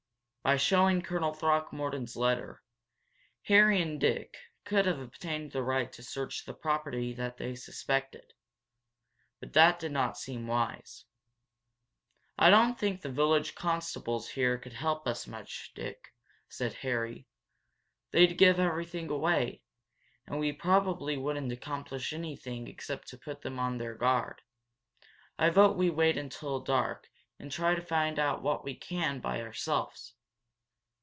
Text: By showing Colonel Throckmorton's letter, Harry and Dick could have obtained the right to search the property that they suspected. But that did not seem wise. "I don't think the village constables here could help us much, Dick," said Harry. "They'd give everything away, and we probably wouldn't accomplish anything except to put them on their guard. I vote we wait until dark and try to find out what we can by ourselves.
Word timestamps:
By 0.43 0.57
showing 0.57 1.03
Colonel 1.03 1.35
Throckmorton's 1.35 2.15
letter, 2.15 2.63
Harry 3.43 3.79
and 3.79 3.99
Dick 3.99 4.35
could 4.65 4.87
have 4.87 4.99
obtained 4.99 5.51
the 5.51 5.61
right 5.61 5.93
to 5.93 6.01
search 6.01 6.45
the 6.45 6.53
property 6.55 7.13
that 7.13 7.37
they 7.37 7.53
suspected. 7.53 8.33
But 9.39 9.53
that 9.53 9.77
did 9.77 9.91
not 9.91 10.17
seem 10.17 10.47
wise. 10.47 11.05
"I 12.39 12.49
don't 12.49 12.75
think 12.79 13.01
the 13.01 13.11
village 13.11 13.53
constables 13.53 14.29
here 14.29 14.57
could 14.57 14.73
help 14.73 15.07
us 15.07 15.27
much, 15.27 15.73
Dick," 15.75 16.11
said 16.49 16.73
Harry. 16.73 17.27
"They'd 18.09 18.39
give 18.39 18.59
everything 18.59 19.11
away, 19.11 19.61
and 20.25 20.39
we 20.39 20.51
probably 20.53 21.17
wouldn't 21.17 21.51
accomplish 21.51 22.13
anything 22.13 22.67
except 22.67 23.07
to 23.09 23.17
put 23.19 23.43
them 23.43 23.59
on 23.59 23.77
their 23.77 23.93
guard. 23.93 24.41
I 25.37 25.51
vote 25.51 25.77
we 25.77 25.91
wait 25.91 26.17
until 26.17 26.59
dark 26.61 27.07
and 27.37 27.51
try 27.51 27.75
to 27.75 27.81
find 27.83 28.17
out 28.17 28.41
what 28.41 28.63
we 28.63 28.73
can 28.73 29.19
by 29.19 29.39
ourselves. 29.39 30.15